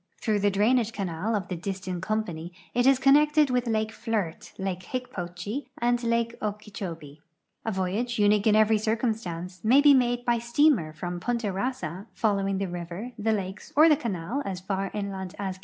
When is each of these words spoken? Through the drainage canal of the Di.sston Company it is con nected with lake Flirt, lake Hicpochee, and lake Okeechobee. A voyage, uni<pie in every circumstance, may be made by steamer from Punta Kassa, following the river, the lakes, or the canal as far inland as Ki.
Through 0.19 0.39
the 0.39 0.49
drainage 0.49 0.93
canal 0.93 1.35
of 1.35 1.47
the 1.47 1.55
Di.sston 1.55 2.01
Company 2.01 2.51
it 2.73 2.87
is 2.87 2.97
con 2.97 3.13
nected 3.13 3.51
with 3.51 3.67
lake 3.67 3.91
Flirt, 3.91 4.51
lake 4.57 4.79
Hicpochee, 4.81 5.67
and 5.79 6.03
lake 6.03 6.33
Okeechobee. 6.41 7.19
A 7.65 7.71
voyage, 7.71 8.17
uni<pie 8.17 8.47
in 8.49 8.55
every 8.55 8.79
circumstance, 8.79 9.63
may 9.63 9.79
be 9.79 9.93
made 9.93 10.25
by 10.25 10.39
steamer 10.39 10.91
from 10.91 11.19
Punta 11.19 11.53
Kassa, 11.53 12.07
following 12.15 12.57
the 12.57 12.67
river, 12.67 13.11
the 13.19 13.31
lakes, 13.31 13.71
or 13.75 13.87
the 13.87 13.95
canal 13.95 14.41
as 14.43 14.59
far 14.59 14.89
inland 14.95 15.35
as 15.37 15.59
Ki. 15.59 15.59